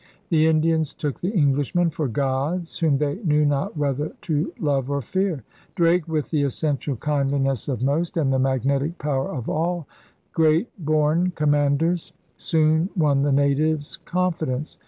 [0.29, 4.99] The Indians took the Englishmen for gods whom they knew not whether to love or
[4.99, 5.43] fear.
[5.75, 9.85] Drake with the essential kindliness of most, and the magnetic power of all,
[10.33, 14.79] great born comman ders, soon won the natives' confidence.